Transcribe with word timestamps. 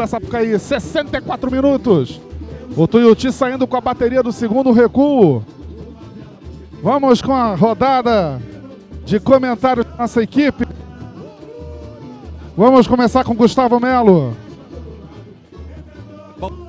da 0.00 0.06
Sapucaí, 0.06 0.56
64 0.56 1.50
minutos. 1.50 2.20
O 2.76 2.86
Tuiuti 2.86 3.32
saindo 3.32 3.66
com 3.66 3.76
a 3.76 3.80
bateria 3.80 4.22
do 4.22 4.30
segundo 4.30 4.70
recuo. 4.70 5.42
Vamos 6.80 7.20
com 7.20 7.34
a 7.34 7.56
rodada 7.56 8.40
de 9.04 9.18
comentários 9.18 9.84
da 9.84 9.96
nossa 9.96 10.22
equipe. 10.22 10.64
Vamos 12.56 12.86
começar 12.86 13.24
com 13.24 13.34
Gustavo 13.34 13.80
Melo. 13.80 14.36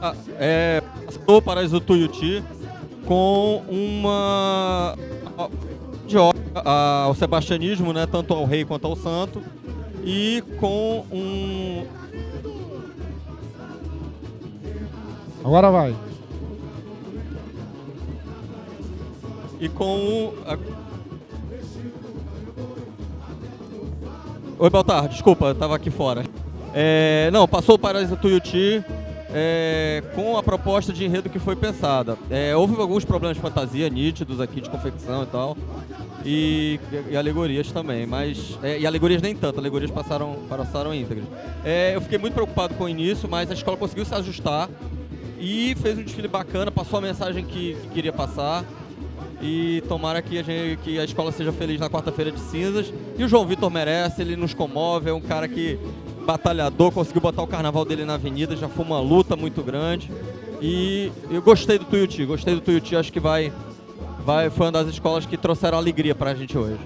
Ah, 0.01 0.15
é, 0.39 0.81
passou 1.05 1.39
para 1.39 1.63
o 1.63 1.79
Tuiuti 1.79 2.43
com 3.05 3.61
uma 3.69 4.95
de 6.07 6.17
ao 6.17 7.13
sebastianismo, 7.13 7.93
né, 7.93 8.07
tanto 8.07 8.33
ao 8.33 8.45
rei 8.45 8.65
quanto 8.65 8.87
ao 8.87 8.95
santo, 8.95 9.39
e 10.03 10.43
com 10.59 11.05
um 11.11 11.85
Agora 15.49 15.71
vai. 15.71 15.95
E 19.59 19.67
com 19.67 20.31
a... 20.45 20.55
Oi, 24.59 24.69
Baltar, 24.69 25.07
desculpa, 25.07 25.49
estava 25.49 25.75
aqui 25.75 25.89
fora. 25.89 26.23
É, 26.71 27.31
não, 27.33 27.47
passou 27.47 27.73
o 27.73 27.79
Paraíso 27.79 28.15
Tuiuti 28.15 28.85
é, 29.33 30.03
com 30.13 30.37
a 30.37 30.43
proposta 30.43 30.93
de 30.93 31.03
enredo 31.03 31.31
que 31.31 31.39
foi 31.39 31.55
pensada. 31.55 32.15
É, 32.29 32.55
houve 32.55 32.79
alguns 32.79 33.03
problemas 33.03 33.35
de 33.35 33.41
fantasia 33.41 33.89
nítidos 33.89 34.39
aqui 34.39 34.61
de 34.61 34.69
confecção 34.69 35.23
e 35.23 35.25
tal. 35.25 35.57
E, 36.23 36.79
e 37.09 37.17
alegorias 37.17 37.71
também, 37.71 38.05
mas. 38.05 38.59
É, 38.61 38.77
e 38.77 38.85
alegorias 38.85 39.19
nem 39.19 39.35
tanto, 39.35 39.59
alegorias 39.59 39.89
passaram, 39.89 40.35
passaram 40.47 40.93
íntegras. 40.93 41.25
É, 41.65 41.95
eu 41.95 42.01
fiquei 42.01 42.19
muito 42.19 42.35
preocupado 42.35 42.75
com 42.75 42.83
o 42.83 42.89
início, 42.89 43.27
mas 43.27 43.49
a 43.49 43.55
escola 43.55 43.77
conseguiu 43.77 44.05
se 44.05 44.13
ajustar 44.13 44.69
e 45.39 45.75
fez 45.81 45.97
um 45.97 46.03
desfile 46.03 46.27
bacana, 46.27 46.69
passou 46.69 46.99
a 46.99 47.01
mensagem 47.01 47.45
que, 47.45 47.75
que 47.81 47.87
queria 47.89 48.13
passar. 48.13 48.65
E 49.41 49.81
tomara 49.87 50.21
que 50.21 50.37
a, 50.37 50.43
gente, 50.43 50.79
que 50.83 50.99
a 50.99 51.03
escola 51.05 51.31
seja 51.31 51.53
feliz 51.53 51.79
na 51.79 51.89
quarta-feira 51.89 52.29
de 52.29 52.39
cinzas. 52.41 52.93
E 53.17 53.23
o 53.23 53.27
João 53.27 53.45
Vitor 53.45 53.69
merece, 53.69 54.21
ele 54.21 54.35
nos 54.35 54.53
comove, 54.53 55.09
é 55.09 55.13
um 55.13 55.21
cara 55.21 55.47
que 55.47 55.79
batalhador, 56.25 56.91
conseguiu 56.91 57.21
botar 57.21 57.41
o 57.41 57.47
carnaval 57.47 57.85
dele 57.85 58.03
na 58.05 58.15
avenida, 58.15 58.55
já 58.55 58.67
foi 58.67 58.83
uma 58.83 58.99
luta 58.99 59.35
muito 59.35 59.63
grande. 59.63 60.11
E 60.61 61.11
eu 61.31 61.41
gostei 61.41 61.79
do 61.79 61.85
Tuiuti, 61.85 62.25
gostei 62.25 62.53
do 62.53 62.61
Tuiuti, 62.61 62.97
acho 62.97 63.13
que 63.13 63.19
vai, 63.19 63.51
vai 64.25 64.49
foi 64.49 64.65
uma 64.65 64.73
das 64.73 64.87
escolas 64.89 65.25
que 65.25 65.37
trouxeram 65.37 65.77
alegria 65.77 66.13
pra 66.13 66.35
gente 66.35 66.57
hoje. 66.57 66.79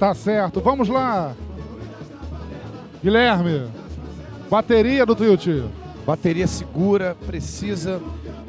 Tá 0.00 0.12
certo, 0.14 0.60
vamos 0.60 0.88
lá. 0.88 1.34
Guilherme, 3.02 3.68
bateria 4.50 5.06
do 5.06 5.14
Tuiuti. 5.14 5.62
Bateria 6.08 6.46
segura, 6.46 7.14
precisa, 7.26 8.00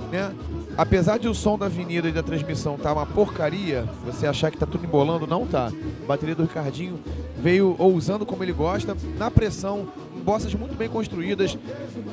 né? 0.09 0.33
Apesar 0.77 1.19
de 1.19 1.27
o 1.27 1.33
som 1.33 1.57
da 1.57 1.65
avenida 1.65 2.07
e 2.07 2.11
da 2.13 2.23
transmissão 2.23 2.77
tá 2.77 2.93
uma 2.93 3.05
porcaria, 3.05 3.83
você 4.05 4.25
achar 4.25 4.49
que 4.49 4.57
tá 4.57 4.65
tudo 4.65 4.85
embolando, 4.85 5.27
não 5.27 5.45
tá. 5.45 5.67
A 5.67 6.07
bateria 6.07 6.33
do 6.33 6.43
Ricardinho 6.43 6.97
veio 7.37 7.75
ousando 7.77 8.25
como 8.25 8.45
ele 8.45 8.53
gosta, 8.53 8.95
na 9.17 9.29
pressão, 9.29 9.89
bossas 10.23 10.53
muito 10.53 10.73
bem 10.73 10.87
construídas. 10.87 11.57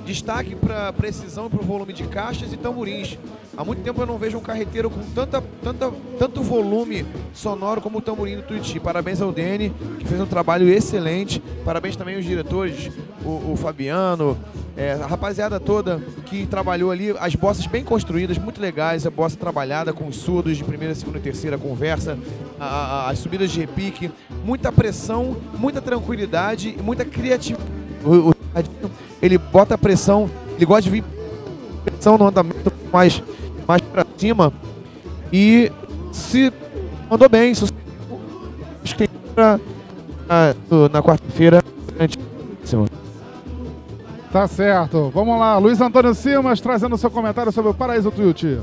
Destaque 0.04 0.56
para 0.56 0.92
precisão 0.92 1.46
e 1.46 1.50
para 1.50 1.60
o 1.60 1.64
volume 1.64 1.92
de 1.92 2.08
caixas 2.08 2.52
e 2.52 2.56
tamborins. 2.56 3.16
Há 3.56 3.64
muito 3.64 3.82
tempo 3.82 4.02
eu 4.02 4.06
não 4.06 4.18
vejo 4.18 4.38
um 4.38 4.42
carreteiro 4.42 4.90
com 4.90 5.00
tanta, 5.14 5.40
tanta, 5.62 5.92
tanto 6.18 6.42
volume 6.42 7.06
sonoro 7.32 7.80
como 7.80 7.98
o 7.98 8.00
tamborim 8.02 8.34
do 8.34 8.42
Tuiuti. 8.42 8.80
Parabéns 8.80 9.22
ao 9.22 9.30
Dene, 9.30 9.72
que 9.98 10.06
fez 10.06 10.20
um 10.20 10.26
trabalho 10.26 10.68
excelente. 10.68 11.40
Parabéns 11.64 11.94
também 11.94 12.16
aos 12.16 12.24
diretores, 12.24 12.90
o, 13.24 13.52
o 13.52 13.56
Fabiano, 13.56 14.36
é, 14.76 14.92
a 14.92 15.06
rapaziada 15.06 15.58
toda 15.58 16.00
que 16.26 16.46
trabalhou 16.46 16.90
ali, 16.90 17.14
as 17.18 17.34
bossas 17.34 17.66
bem 17.66 17.82
construídas, 17.82 18.38
muito 18.38 18.60
legais, 18.60 19.06
a 19.06 19.10
bossa 19.10 19.36
trabalhada 19.36 19.92
com 19.92 20.06
os 20.06 20.16
surdos 20.16 20.56
de 20.56 20.64
primeira, 20.64 20.94
segunda 20.94 21.18
e 21.18 21.22
terceira 21.22 21.56
conversa, 21.56 22.18
a, 22.58 22.66
a, 22.66 23.10
as 23.10 23.18
subidas 23.18 23.50
de 23.50 23.60
repique, 23.60 24.10
muita 24.44 24.70
pressão, 24.70 25.36
muita 25.58 25.80
tranquilidade 25.80 26.76
e 26.78 26.82
muita 26.82 27.04
criatividade. 27.04 27.66
O, 28.04 28.30
o, 28.30 28.34
ele 29.20 29.38
bota 29.38 29.76
pressão, 29.76 30.30
ele 30.56 30.66
gosta 30.66 30.82
de 30.82 30.90
vir 30.90 31.04
pressão 31.84 32.18
no 32.18 32.26
andamento 32.26 32.72
mais 32.92 33.22
mais 33.66 33.82
para 33.82 34.06
cima 34.16 34.52
e 35.32 35.70
se 36.12 36.52
mandou 37.10 37.28
bem. 37.28 37.52
Acho 37.52 38.96
que 38.96 39.08
pra, 39.34 39.58
na, 40.28 40.54
na 40.92 41.02
quarta-feira. 41.02 41.62
Tá 44.32 44.46
certo. 44.48 45.10
Vamos 45.14 45.38
lá, 45.38 45.56
Luiz 45.58 45.80
Antônio 45.80 46.14
Simas 46.14 46.60
trazendo 46.60 46.98
seu 46.98 47.10
comentário 47.10 47.52
sobre 47.52 47.70
o 47.70 47.74
Paraíso 47.74 48.10
Tuiuti. 48.10 48.58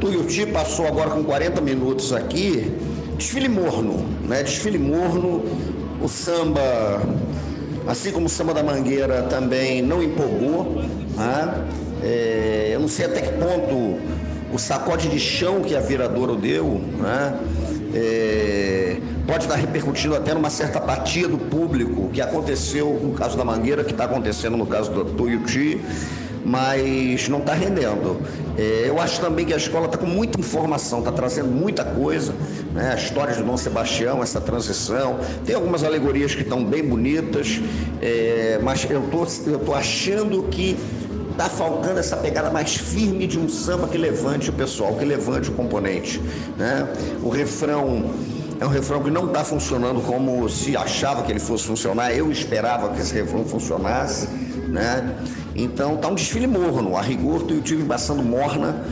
Tuiuti 0.00 0.46
passou 0.46 0.86
agora 0.86 1.10
com 1.10 1.24
40 1.24 1.60
minutos 1.60 2.12
aqui. 2.12 2.72
Desfile 3.16 3.48
morno, 3.48 4.06
né? 4.22 4.42
Desfile 4.42 4.78
morno. 4.78 5.42
O 6.00 6.08
samba, 6.08 7.02
assim 7.86 8.12
como 8.12 8.26
o 8.26 8.28
samba 8.28 8.54
da 8.54 8.62
Mangueira, 8.62 9.22
também 9.24 9.82
não 9.82 10.02
empolgou. 10.02 10.82
Né? 11.16 11.64
É, 12.02 12.70
eu 12.72 12.80
não 12.80 12.88
sei 12.88 13.06
até 13.06 13.22
que 13.22 13.32
ponto 13.32 13.98
o 14.52 14.58
sacode 14.58 15.08
de 15.08 15.18
chão 15.18 15.60
que 15.60 15.74
a 15.74 15.80
viradouro 15.80 16.36
deu, 16.36 16.80
né? 16.98 17.34
É, 17.98 18.98
pode 19.26 19.44
estar 19.44 19.54
repercutindo 19.54 20.14
até 20.14 20.34
numa 20.34 20.50
certa 20.50 20.76
apatia 20.76 21.26
do 21.26 21.38
público 21.38 22.10
que 22.12 22.20
aconteceu 22.20 23.00
no 23.02 23.14
caso 23.14 23.38
da 23.38 23.44
Mangueira, 23.44 23.82
que 23.82 23.92
está 23.92 24.04
acontecendo 24.04 24.54
no 24.54 24.66
caso 24.66 24.92
do 24.92 25.02
Tuiuti, 25.06 25.80
mas 26.44 27.26
não 27.30 27.38
está 27.38 27.54
rendendo. 27.54 28.20
É, 28.58 28.84
eu 28.86 29.00
acho 29.00 29.18
também 29.18 29.46
que 29.46 29.54
a 29.54 29.56
escola 29.56 29.86
está 29.86 29.96
com 29.96 30.04
muita 30.04 30.38
informação, 30.38 30.98
está 30.98 31.10
trazendo 31.10 31.48
muita 31.48 31.84
coisa, 31.84 32.34
né? 32.74 32.92
a 32.92 32.96
história 32.96 33.34
de 33.34 33.42
Dom 33.42 33.56
Sebastião, 33.56 34.22
essa 34.22 34.42
transição, 34.42 35.18
tem 35.46 35.54
algumas 35.54 35.82
alegorias 35.82 36.34
que 36.34 36.42
estão 36.42 36.62
bem 36.62 36.86
bonitas, 36.86 37.60
é, 38.02 38.60
mas 38.62 38.86
eu 38.90 39.02
tô, 39.10 39.24
estou 39.24 39.58
tô 39.58 39.74
achando 39.74 40.42
que 40.50 40.76
Tá 41.36 41.50
faltando 41.50 42.00
essa 42.00 42.16
pegada 42.16 42.50
mais 42.50 42.76
firme 42.76 43.26
de 43.26 43.38
um 43.38 43.48
samba 43.48 43.86
que 43.86 43.98
levante 43.98 44.48
o 44.48 44.52
pessoal, 44.52 44.94
que 44.94 45.04
levante 45.04 45.50
o 45.50 45.52
componente. 45.52 46.18
Né? 46.56 46.88
O 47.22 47.28
refrão 47.28 48.10
é 48.58 48.64
um 48.64 48.68
refrão 48.68 49.02
que 49.02 49.10
não 49.10 49.26
está 49.26 49.44
funcionando 49.44 50.00
como 50.00 50.48
se 50.48 50.74
achava 50.76 51.22
que 51.22 51.30
ele 51.30 51.38
fosse 51.38 51.66
funcionar. 51.66 52.14
Eu 52.14 52.32
esperava 52.32 52.88
que 52.88 53.00
esse 53.00 53.12
refrão 53.12 53.44
funcionasse. 53.44 54.28
Né? 54.68 55.14
Então 55.54 55.98
tá 55.98 56.08
um 56.08 56.14
desfile 56.14 56.46
morno. 56.46 56.96
A 56.96 57.02
rigor, 57.02 57.42
o 57.42 57.60
time 57.60 57.82
embaçando 57.82 58.22
morna. 58.22 58.84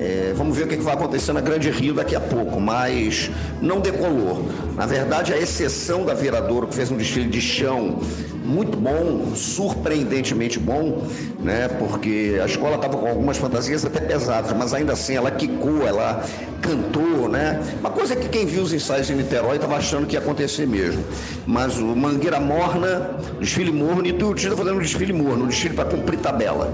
É, 0.00 0.32
vamos 0.34 0.56
ver 0.56 0.64
o 0.64 0.66
que, 0.66 0.76
vai 0.76 0.94
acontecer 0.94 1.30
na 1.34 1.42
Grande 1.42 1.70
Rio 1.70 1.92
daqui 1.92 2.16
a 2.16 2.20
pouco, 2.20 2.58
mas 2.58 3.30
não 3.60 3.80
decolou. 3.80 4.48
Na 4.74 4.86
verdade, 4.86 5.34
a 5.34 5.36
exceção 5.36 6.06
da 6.06 6.14
Viradouro, 6.14 6.66
que 6.66 6.74
fez 6.74 6.90
um 6.90 6.96
desfile 6.96 7.28
de 7.28 7.38
chão 7.38 8.00
muito 8.42 8.78
bom, 8.78 9.34
surpreendentemente 9.34 10.58
bom, 10.58 11.06
né? 11.38 11.68
Porque 11.68 12.40
a 12.42 12.46
escola 12.46 12.76
estava 12.76 12.96
com 12.96 13.06
algumas 13.06 13.36
fantasias 13.36 13.84
até 13.84 14.00
pesadas, 14.00 14.56
mas 14.56 14.72
ainda 14.72 14.94
assim 14.94 15.16
ela 15.16 15.30
quicou, 15.30 15.86
ela 15.86 16.24
cantou, 16.62 17.28
né? 17.28 17.60
Uma 17.80 17.90
coisa 17.90 18.16
que 18.16 18.26
quem 18.30 18.46
viu 18.46 18.62
os 18.62 18.72
ensaios 18.72 19.10
em 19.10 19.16
Niterói 19.16 19.56
estava 19.56 19.76
achando 19.76 20.06
que 20.06 20.14
ia 20.14 20.20
acontecer 20.20 20.66
mesmo. 20.66 21.04
Mas 21.46 21.76
o 21.76 21.94
Mangueira 21.94 22.40
Morna, 22.40 23.18
desfile 23.38 23.70
morno, 23.70 24.06
e 24.06 24.14
Tuiuti 24.14 24.46
está 24.46 24.56
fazendo 24.56 24.76
um 24.76 24.82
desfile 24.82 25.12
morno, 25.12 25.44
um 25.44 25.48
desfile 25.48 25.74
para 25.74 25.84
cumprir 25.84 26.18
tabela. 26.20 26.72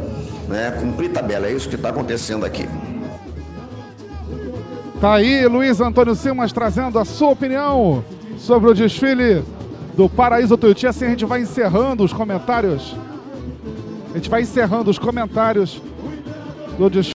Né? 0.49 0.71
Cumprir 0.81 1.11
tabela, 1.11 1.49
é 1.49 1.51
isso 1.51 1.69
que 1.69 1.75
está 1.75 1.89
acontecendo 1.89 2.47
aqui. 2.47 2.69
Tá 5.01 5.13
aí 5.13 5.47
Luiz 5.47 5.79
Antônio 5.79 6.15
Simas 6.15 6.53
trazendo 6.53 6.99
a 6.99 7.05
sua 7.05 7.29
opinião 7.29 8.03
sobre 8.39 8.71
o 8.71 8.75
desfile 8.75 9.45
do 9.95 10.09
Paraíso 10.09 10.57
Tuiuti. 10.57 10.87
Assim 10.87 11.05
a 11.05 11.11
gente 11.11 11.27
vai 11.27 11.43
encerrando 11.43 12.03
os 12.03 12.15
comentários. 12.15 12.97
A 14.13 14.17
gente 14.17 14.31
vai 14.31 14.41
encerrando 14.41 14.91
os 14.91 14.99
comentários 14.99 15.83
do 16.79 16.89
desfile. 16.89 17.05